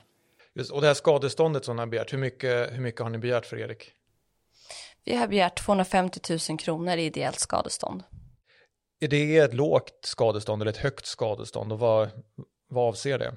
Just, 0.55 0.71
och 0.71 0.81
det 0.81 0.87
här 0.87 0.95
skadeståndet 0.95 1.65
som 1.65 1.77
ni 1.77 1.81
har 1.81 1.87
begärt, 1.87 2.13
hur 2.13 2.19
mycket, 2.19 2.73
hur 2.73 2.81
mycket 2.81 3.01
har 3.01 3.11
ni 3.11 3.19
begärt 3.19 3.47
för 3.47 3.59
Erik? 3.59 3.93
Vi 5.05 5.17
har 5.17 5.29
begärt 5.29 5.65
250 5.65 6.21
000 6.51 6.59
kronor 6.59 6.97
i 6.97 7.05
ideellt 7.05 7.39
skadestånd. 7.39 8.03
Är 9.01 9.09
det 9.09 9.37
ett 9.37 9.55
lågt 9.55 9.99
skadestånd 10.05 10.63
eller 10.63 10.71
ett 10.71 10.77
högt 10.77 11.07
skadestånd 11.07 11.73
och 11.73 11.79
vad, 11.79 12.11
vad 12.69 12.89
avser 12.89 13.19
det? 13.19 13.35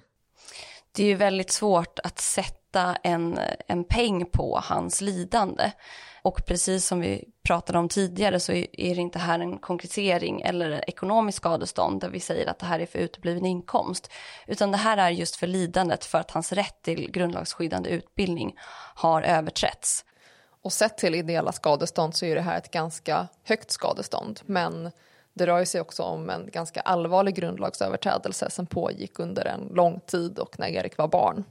Det 0.98 1.04
är 1.04 1.08
ju 1.08 1.16
väldigt 1.16 1.52
svårt 1.52 2.00
att 2.00 2.20
sätta 2.20 2.96
en, 3.04 3.40
en 3.68 3.84
peng 3.84 4.26
på 4.26 4.60
hans 4.64 5.02
lidande. 5.02 5.72
Och 6.22 6.46
precis 6.46 6.86
som 6.88 7.00
vi 7.00 7.26
pratade 7.44 7.80
om 7.80 7.90
tidigare 7.90 8.40
så 8.40 8.52
är 8.52 8.96
det 8.96 9.02
inte 9.02 9.20
här 9.20 9.40
en 9.40 9.58
konkretisering 9.58 10.42
eller 10.42 10.90
ekonomisk 10.90 11.38
skadestånd 11.38 12.02
där 12.02 12.10
vi 12.10 12.20
säger 12.20 12.48
att 12.48 12.60
det 12.60 12.66
här 12.66 12.80
är 12.80 12.86
för 12.86 13.00
utebliven 13.00 13.46
inkomst. 13.46 14.12
Utan 14.48 14.72
det 14.72 14.78
här 14.78 14.98
är 14.98 15.10
just 15.10 15.36
för 15.36 15.48
lidandet 15.48 16.06
för 16.06 16.18
att 16.18 16.32
hans 16.32 16.52
rätt 16.52 16.82
till 16.82 17.12
grundlagsskyddande 17.12 17.90
utbildning 17.90 18.56
har 18.96 19.22
överträtts. 19.22 20.06
Och 20.62 20.74
sett 20.74 20.98
till 20.98 21.16
ideella 21.16 21.52
skadestånd 21.52 22.16
så 22.16 22.26
är 22.26 22.36
det 22.36 22.42
här 22.42 22.58
ett 22.58 22.72
ganska 22.72 23.28
högt 23.44 23.72
skadestånd. 23.72 24.40
Men 24.46 24.92
det 25.38 25.48
rör 25.48 25.66
sig 25.66 25.82
också 25.82 26.04
om 26.04 26.30
en 26.30 26.50
ganska 26.52 26.82
allvarlig 26.82 27.36
grundlagsöverträdelse 27.36 28.50
som 28.50 28.66
pågick 28.66 29.20
under 29.20 29.46
en 29.46 29.72
lång 29.74 30.00
tid 30.00 30.40
och 30.40 30.60
när 30.60 30.68
Erik 30.68 30.98
var 30.98 31.08
barn. 31.08 31.44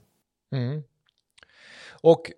Mm. 0.53 0.83
Och 2.01 2.31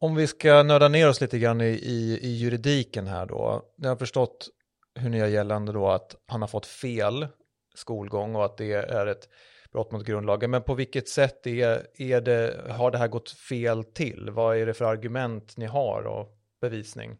om 0.00 0.14
vi 0.14 0.26
ska 0.26 0.62
nörda 0.62 0.88
ner 0.88 1.08
oss 1.08 1.20
lite 1.20 1.38
grann 1.38 1.60
i, 1.60 1.64
i, 1.64 2.18
i 2.22 2.28
juridiken 2.28 3.06
här 3.06 3.26
då. 3.26 3.62
Jag 3.76 3.88
har 3.88 3.96
förstått 3.96 4.48
hur 4.94 5.10
ni 5.10 5.18
gör 5.18 5.26
gällande 5.26 5.72
då 5.72 5.88
att 5.88 6.16
han 6.26 6.40
har 6.40 6.48
fått 6.48 6.66
fel 6.66 7.26
skolgång 7.74 8.36
och 8.36 8.44
att 8.44 8.56
det 8.56 8.72
är 8.72 9.06
ett 9.06 9.28
brott 9.72 9.92
mot 9.92 10.04
grundlagen. 10.04 10.50
Men 10.50 10.62
på 10.62 10.74
vilket 10.74 11.08
sätt 11.08 11.46
är, 11.46 11.86
är 11.94 12.20
det, 12.20 12.60
har 12.70 12.90
det 12.90 12.98
här 12.98 13.08
gått 13.08 13.30
fel 13.30 13.84
till? 13.84 14.30
Vad 14.30 14.56
är 14.56 14.66
det 14.66 14.74
för 14.74 14.84
argument 14.84 15.56
ni 15.56 15.66
har 15.66 16.02
och 16.02 16.28
bevisning? 16.60 17.16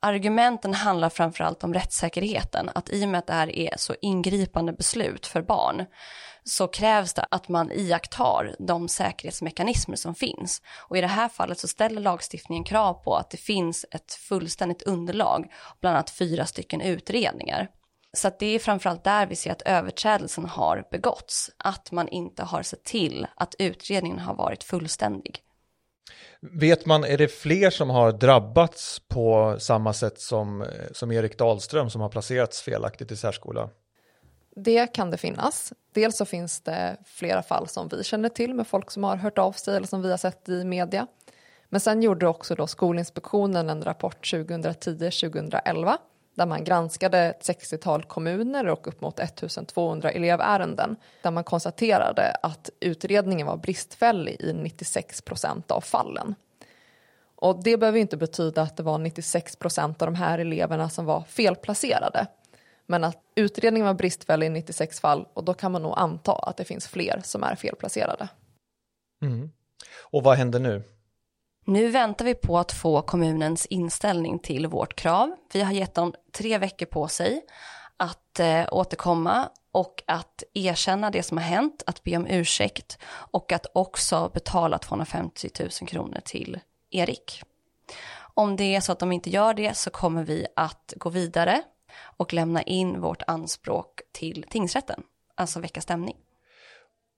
Argumenten 0.00 0.74
handlar 0.74 1.08
framförallt 1.08 1.64
om 1.64 1.74
rättssäkerheten, 1.74 2.70
att 2.74 2.90
i 2.90 3.04
och 3.04 3.08
med 3.08 3.18
att 3.18 3.26
det 3.26 3.32
här 3.32 3.56
är 3.56 3.74
så 3.76 3.94
ingripande 4.02 4.72
beslut 4.72 5.26
för 5.26 5.42
barn 5.42 5.84
så 6.48 6.68
krävs 6.68 7.14
det 7.14 7.26
att 7.30 7.48
man 7.48 7.72
iakttar 7.72 8.56
de 8.58 8.88
säkerhetsmekanismer 8.88 9.96
som 9.96 10.14
finns. 10.14 10.62
Och 10.88 10.98
i 10.98 11.00
det 11.00 11.06
här 11.06 11.28
fallet 11.28 11.58
så 11.58 11.68
ställer 11.68 12.00
lagstiftningen 12.00 12.64
krav 12.64 12.94
på 12.94 13.16
att 13.16 13.30
det 13.30 13.36
finns 13.36 13.86
ett 13.90 14.12
fullständigt 14.12 14.82
underlag, 14.82 15.46
bland 15.80 15.96
annat 15.96 16.10
fyra 16.10 16.46
stycken 16.46 16.80
utredningar. 16.80 17.68
Så 18.12 18.30
det 18.38 18.46
är 18.46 18.58
framförallt 18.58 19.04
där 19.04 19.26
vi 19.26 19.36
ser 19.36 19.52
att 19.52 19.62
överträdelsen 19.62 20.44
har 20.44 20.84
begåtts, 20.90 21.50
att 21.58 21.92
man 21.92 22.08
inte 22.08 22.42
har 22.42 22.62
sett 22.62 22.84
till 22.84 23.26
att 23.36 23.54
utredningen 23.58 24.18
har 24.18 24.34
varit 24.34 24.64
fullständig. 24.64 25.45
Vet 26.40 26.86
man, 26.86 27.04
är 27.04 27.18
det 27.18 27.28
fler 27.28 27.70
som 27.70 27.90
har 27.90 28.12
drabbats 28.12 29.00
på 29.08 29.56
samma 29.58 29.92
sätt 29.92 30.20
som, 30.20 30.66
som 30.92 31.12
Erik 31.12 31.38
Dahlström 31.38 31.90
som 31.90 32.00
har 32.00 32.08
placerats 32.08 32.62
felaktigt 32.62 33.12
i 33.12 33.16
särskola? 33.16 33.70
Det 34.56 34.86
kan 34.86 35.10
det 35.10 35.16
finnas. 35.16 35.72
Dels 35.94 36.16
så 36.16 36.24
finns 36.24 36.60
det 36.60 36.96
flera 37.04 37.42
fall 37.42 37.68
som 37.68 37.88
vi 37.88 38.04
känner 38.04 38.28
till 38.28 38.54
med 38.54 38.66
folk 38.66 38.90
som 38.90 39.04
har 39.04 39.16
hört 39.16 39.38
av 39.38 39.52
sig 39.52 39.76
eller 39.76 39.86
som 39.86 40.02
vi 40.02 40.10
har 40.10 40.16
sett 40.16 40.48
i 40.48 40.64
media. 40.64 41.06
Men 41.68 41.80
sen 41.80 42.02
gjorde 42.02 42.28
också 42.28 42.54
då 42.54 42.66
Skolinspektionen 42.66 43.70
en 43.70 43.82
rapport 43.82 44.32
2010-2011 44.32 45.96
där 46.36 46.46
man 46.46 46.64
granskade 46.64 47.18
ett 47.18 47.48
60-tal 47.48 48.02
kommuner 48.02 48.68
och 48.68 48.88
upp 48.88 49.00
mot 49.00 49.20
1200 49.20 50.10
elevärenden 50.10 50.96
där 51.22 51.30
man 51.30 51.44
konstaterade 51.44 52.36
att 52.42 52.70
utredningen 52.80 53.46
var 53.46 53.56
bristfällig 53.56 54.36
i 54.40 54.52
96 54.52 55.22
procent 55.22 55.70
av 55.70 55.80
fallen. 55.80 56.34
Och 57.36 57.62
det 57.64 57.76
behöver 57.76 57.98
inte 57.98 58.16
betyda 58.16 58.62
att 58.62 58.76
det 58.76 58.82
var 58.82 58.98
96 58.98 59.56
procent 59.56 60.02
av 60.02 60.06
de 60.06 60.14
här 60.14 60.38
eleverna 60.38 60.88
som 60.88 61.04
var 61.04 61.22
felplacerade. 61.22 62.26
Men 62.86 63.04
att 63.04 63.18
utredningen 63.34 63.86
var 63.86 63.94
bristfällig 63.94 64.46
i 64.46 64.50
96 64.50 65.00
fall 65.00 65.26
och 65.34 65.44
då 65.44 65.54
kan 65.54 65.72
man 65.72 65.82
nog 65.82 65.94
anta 65.96 66.32
att 66.32 66.56
det 66.56 66.64
finns 66.64 66.88
fler 66.88 67.20
som 67.24 67.42
är 67.42 67.54
felplacerade. 67.54 68.28
Mm. 69.22 69.50
Och 70.00 70.22
vad 70.22 70.36
händer 70.36 70.60
nu? 70.60 70.82
Nu 71.68 71.90
väntar 71.90 72.24
vi 72.24 72.34
på 72.34 72.58
att 72.58 72.72
få 72.72 73.02
kommunens 73.02 73.66
inställning 73.66 74.38
till 74.38 74.66
vårt 74.66 74.96
krav. 74.96 75.36
Vi 75.52 75.60
har 75.60 75.72
gett 75.72 75.94
dem 75.94 76.14
tre 76.32 76.58
veckor 76.58 76.86
på 76.86 77.08
sig 77.08 77.44
att 77.96 78.40
eh, 78.40 78.64
återkomma 78.70 79.48
och 79.72 80.02
att 80.06 80.42
erkänna 80.54 81.10
det 81.10 81.22
som 81.22 81.38
har 81.38 81.44
hänt, 81.44 81.82
att 81.86 82.02
be 82.02 82.16
om 82.16 82.26
ursäkt 82.26 82.98
och 83.08 83.52
att 83.52 83.66
också 83.74 84.30
betala 84.34 84.78
250 84.78 85.48
000 85.60 85.70
kronor 85.70 86.20
till 86.24 86.60
Erik. 86.90 87.42
Om 88.18 88.56
det 88.56 88.74
är 88.74 88.80
så 88.80 88.92
att 88.92 88.98
de 88.98 89.12
inte 89.12 89.30
gör 89.30 89.54
det 89.54 89.76
så 89.76 89.90
kommer 89.90 90.24
vi 90.24 90.46
att 90.56 90.94
gå 90.96 91.10
vidare 91.10 91.62
och 91.98 92.32
lämna 92.32 92.62
in 92.62 93.00
vårt 93.00 93.22
anspråk 93.26 94.00
till 94.12 94.44
tingsrätten, 94.50 95.02
alltså 95.34 95.60
väcka 95.60 95.80
stämning. 95.80 96.16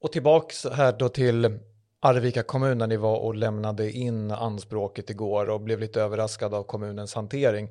Och 0.02 0.12
tillbaks 0.12 0.64
här 0.64 0.98
då 0.98 1.08
till 1.08 1.60
Arvika 2.00 2.42
kommun 2.42 2.78
när 2.78 2.86
ni 2.86 2.96
var 2.96 3.18
och 3.18 3.34
lämnade 3.34 3.92
in 3.92 4.30
anspråket 4.30 5.10
igår 5.10 5.50
och 5.50 5.60
blev 5.60 5.80
lite 5.80 6.02
överraskad 6.02 6.54
av 6.54 6.62
kommunens 6.62 7.14
hantering 7.14 7.68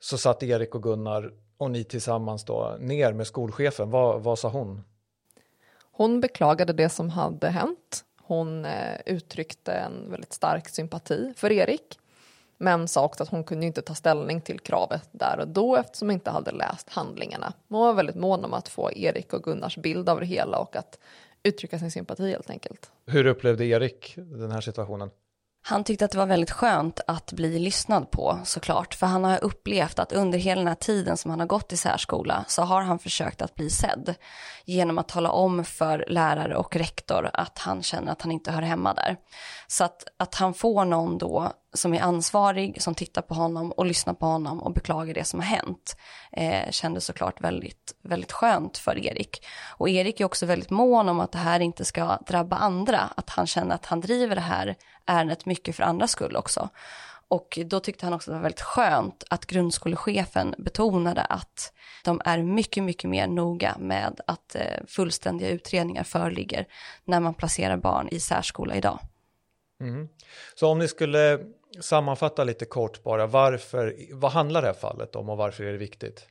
så 0.00 0.18
satt 0.18 0.42
Erik 0.42 0.74
och 0.74 0.82
Gunnar 0.82 1.32
och 1.58 1.70
ni 1.70 1.84
tillsammans 1.84 2.44
då 2.44 2.76
ner 2.80 3.12
med 3.12 3.26
skolchefen. 3.26 3.90
Vad, 3.90 4.22
vad 4.22 4.38
sa 4.38 4.48
hon? 4.48 4.84
Hon 5.92 6.20
beklagade 6.20 6.72
det 6.72 6.88
som 6.88 7.10
hade 7.10 7.48
hänt. 7.48 8.04
Hon 8.22 8.64
eh, 8.64 9.00
uttryckte 9.06 9.72
en 9.72 10.10
väldigt 10.10 10.32
stark 10.32 10.68
sympati 10.68 11.32
för 11.36 11.52
Erik 11.52 11.98
men 12.58 12.88
sa 12.88 13.04
också 13.04 13.22
att 13.22 13.28
hon 13.28 13.44
kunde 13.44 13.66
inte 13.66 13.82
ta 13.82 13.94
ställning 13.94 14.40
till 14.40 14.60
kravet 14.60 15.08
där 15.12 15.38
och 15.40 15.48
då 15.48 15.76
eftersom 15.76 16.08
hon 16.08 16.14
inte 16.14 16.30
hade 16.30 16.52
läst 16.52 16.90
handlingarna. 16.90 17.52
Hon 17.68 17.80
var 17.80 17.92
väldigt 17.92 18.16
mån 18.16 18.44
om 18.44 18.54
att 18.54 18.68
få 18.68 18.92
Erik 18.92 19.32
och 19.32 19.42
Gunnars 19.42 19.76
bild 19.76 20.08
av 20.08 20.20
det 20.20 20.26
hela 20.26 20.58
och 20.58 20.76
att 20.76 20.98
uttrycka 21.44 21.78
sin 21.78 21.90
sympati 21.90 22.30
helt 22.30 22.50
enkelt. 22.50 22.90
Hur 23.06 23.26
upplevde 23.26 23.64
Erik 23.64 24.14
den 24.16 24.50
här 24.50 24.60
situationen? 24.60 25.10
Han 25.62 25.84
tyckte 25.84 26.04
att 26.04 26.10
det 26.10 26.18
var 26.18 26.26
väldigt 26.26 26.50
skönt 26.50 27.00
att 27.06 27.32
bli 27.32 27.58
lyssnad 27.58 28.10
på 28.10 28.38
såklart, 28.44 28.94
för 28.94 29.06
han 29.06 29.24
har 29.24 29.44
upplevt 29.44 29.98
att 29.98 30.12
under 30.12 30.38
hela 30.38 30.60
den 30.60 30.68
här 30.68 30.74
tiden 30.74 31.16
som 31.16 31.30
han 31.30 31.40
har 31.40 31.46
gått 31.46 31.72
i 31.72 31.76
särskola 31.76 32.44
så 32.48 32.62
har 32.62 32.82
han 32.82 32.98
försökt 32.98 33.42
att 33.42 33.54
bli 33.54 33.70
sedd 33.70 34.14
genom 34.64 34.98
att 34.98 35.08
tala 35.08 35.30
om 35.30 35.64
för 35.64 36.04
lärare 36.08 36.56
och 36.56 36.76
rektor 36.76 37.30
att 37.32 37.58
han 37.58 37.82
känner 37.82 38.12
att 38.12 38.22
han 38.22 38.32
inte 38.32 38.52
hör 38.52 38.62
hemma 38.62 38.94
där. 38.94 39.16
Så 39.66 39.84
att, 39.84 40.04
att 40.16 40.34
han 40.34 40.54
får 40.54 40.84
någon 40.84 41.18
då 41.18 41.52
som 41.72 41.94
är 41.94 42.00
ansvarig, 42.00 42.82
som 42.82 42.94
tittar 42.94 43.22
på 43.22 43.34
honom 43.34 43.72
och 43.72 43.86
lyssnar 43.86 44.14
på 44.14 44.26
honom 44.26 44.62
och 44.62 44.72
beklagar 44.72 45.14
det 45.14 45.24
som 45.24 45.40
har 45.40 45.46
hänt, 45.46 45.96
eh, 46.32 46.70
kändes 46.70 47.04
såklart 47.04 47.40
väldigt, 47.40 47.94
väldigt 48.02 48.32
skönt 48.32 48.78
för 48.78 48.98
Erik. 48.98 49.46
Och 49.76 49.88
Erik 49.88 50.20
är 50.20 50.24
också 50.24 50.46
väldigt 50.46 50.70
mån 50.70 51.08
om 51.08 51.20
att 51.20 51.32
det 51.32 51.38
här 51.38 51.60
inte 51.60 51.84
ska 51.84 52.18
drabba 52.26 52.56
andra, 52.56 53.00
att 53.16 53.30
han 53.30 53.46
känner 53.46 53.74
att 53.74 53.86
han 53.86 54.00
driver 54.00 54.34
det 54.34 54.40
här 54.40 54.76
ärendet 55.06 55.46
mycket 55.46 55.76
för 55.76 55.82
andras 55.82 56.10
skull 56.10 56.36
också. 56.36 56.68
Och 57.28 57.58
då 57.66 57.80
tyckte 57.80 58.06
han 58.06 58.12
också 58.12 58.30
att 58.30 58.34
det 58.34 58.38
var 58.38 58.42
väldigt 58.42 58.60
skönt 58.60 59.24
att 59.30 59.46
grundskolechefen 59.46 60.54
betonade 60.58 61.22
att 61.22 61.72
de 62.04 62.20
är 62.24 62.42
mycket, 62.42 62.84
mycket 62.84 63.10
mer 63.10 63.26
noga 63.26 63.76
med 63.78 64.20
att 64.26 64.54
eh, 64.54 64.62
fullständiga 64.86 65.48
utredningar 65.48 66.04
föreligger 66.04 66.66
när 67.04 67.20
man 67.20 67.34
placerar 67.34 67.76
barn 67.76 68.08
i 68.08 68.20
särskola 68.20 68.74
idag. 68.74 68.98
Mm. 69.80 70.08
Så 70.54 70.68
om 70.68 70.78
ni 70.78 70.88
skulle 70.88 71.38
sammanfatta 71.80 72.44
lite 72.44 72.64
kort 72.64 73.02
bara, 73.02 73.26
varför, 73.26 73.96
vad 74.12 74.32
handlar 74.32 74.62
det 74.62 74.68
här 74.68 74.74
fallet 74.74 75.16
om 75.16 75.28
och 75.28 75.36
varför 75.36 75.64
är 75.64 75.72
det 75.72 75.78
viktigt? 75.78 76.26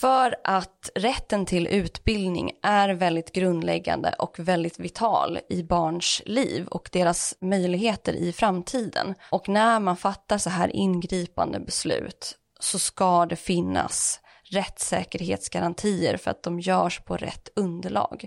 För 0.00 0.36
att 0.44 0.90
rätten 0.94 1.46
till 1.46 1.66
utbildning 1.66 2.50
är 2.62 2.88
väldigt 2.88 3.32
grundläggande 3.32 4.14
och 4.18 4.38
väldigt 4.38 4.78
vital 4.78 5.38
i 5.48 5.62
barns 5.62 6.22
liv 6.26 6.66
och 6.66 6.88
deras 6.92 7.34
möjligheter 7.40 8.12
i 8.12 8.32
framtiden. 8.32 9.14
Och 9.30 9.48
när 9.48 9.80
man 9.80 9.96
fattar 9.96 10.38
så 10.38 10.50
här 10.50 10.76
ingripande 10.76 11.60
beslut 11.60 12.36
så 12.60 12.78
ska 12.78 13.26
det 13.26 13.36
finnas 13.36 14.20
rättssäkerhetsgarantier 14.44 16.16
för 16.16 16.30
att 16.30 16.42
de 16.42 16.60
görs 16.60 17.00
på 17.00 17.16
rätt 17.16 17.48
underlag. 17.56 18.26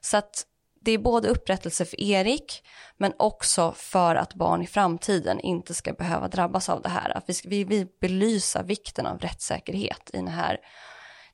Så 0.00 0.16
att 0.16 0.44
det 0.80 0.92
är 0.92 0.98
både 0.98 1.28
upprättelse 1.28 1.84
för 1.84 2.00
Erik 2.00 2.62
men 2.96 3.12
också 3.16 3.72
för 3.76 4.14
att 4.14 4.34
barn 4.34 4.62
i 4.62 4.66
framtiden 4.66 5.40
inte 5.40 5.74
ska 5.74 5.92
behöva 5.92 6.28
drabbas 6.28 6.68
av 6.68 6.82
det 6.82 6.88
här. 6.88 7.16
Att 7.16 7.44
vi 7.44 7.64
vill 7.64 7.86
belysa 8.00 8.62
vikten 8.62 9.06
av 9.06 9.18
rättssäkerhet 9.18 10.10
i 10.12 10.16
den 10.16 10.28
här 10.28 10.58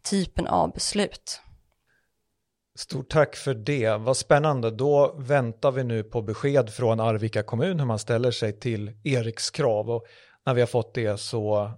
typen 0.02 0.46
av 0.46 0.72
beslut. 0.72 1.40
Stort 2.78 3.10
tack 3.10 3.36
för 3.36 3.54
det. 3.54 3.96
Vad 3.96 4.16
spännande. 4.16 4.70
Då 4.70 5.14
väntar 5.18 5.72
vi 5.72 5.84
nu 5.84 6.02
på 6.02 6.22
besked 6.22 6.70
från 6.70 7.00
Arvika 7.00 7.42
kommun 7.42 7.78
hur 7.78 7.86
man 7.86 7.98
ställer 7.98 8.30
sig 8.30 8.60
till 8.60 8.92
Eriks 9.04 9.50
krav. 9.50 9.90
Och 9.90 10.04
när 10.46 10.54
vi 10.54 10.60
har 10.60 10.66
fått 10.66 10.94
det 10.94 11.20
så 11.20 11.70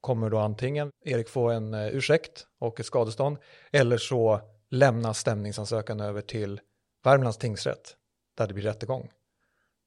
kommer 0.00 0.30
då 0.30 0.38
antingen 0.38 0.90
Erik 1.04 1.28
få 1.28 1.50
en 1.50 1.74
eh, 1.74 1.86
ursäkt 1.86 2.46
och 2.60 2.80
ett 2.80 2.86
skadestånd 2.86 3.38
eller 3.72 3.98
så 3.98 4.40
lämnas 4.70 5.18
stämningsansökan 5.18 6.00
över 6.00 6.20
till 6.20 6.60
Värmlands 7.04 7.38
tingsrätt 7.38 7.96
där 8.36 8.46
det 8.46 8.54
blir 8.54 8.64
rättegång. 8.64 9.10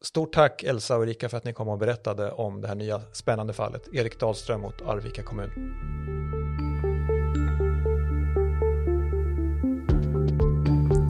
Stort 0.03 0.33
tack 0.33 0.63
Elsa 0.63 0.97
och 0.97 1.03
Erika 1.03 1.29
för 1.29 1.37
att 1.37 1.43
ni 1.43 1.53
kom 1.53 1.69
och 1.69 1.77
berättade 1.77 2.31
om 2.31 2.61
det 2.61 2.67
här 2.67 2.75
nya 2.75 3.01
spännande 3.13 3.53
fallet. 3.53 3.87
Erik 3.93 4.19
Dahlström 4.19 4.61
mot 4.61 4.81
Arvika 4.81 5.23
kommun. 5.23 5.49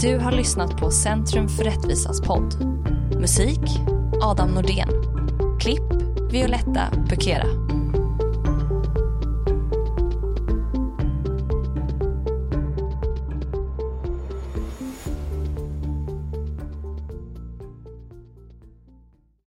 Du 0.01 0.17
har 0.17 0.31
lyssnat 0.31 0.77
på 0.77 0.91
Centrum 0.91 1.49
för 1.49 1.63
rättvisas 1.63 2.21
podd. 2.21 2.53
Musik 3.19 3.61
Adam 4.21 4.49
Nordén. 4.49 4.89
Klipp 5.59 5.91
Violetta 6.31 7.05
Bukera. 7.09 7.47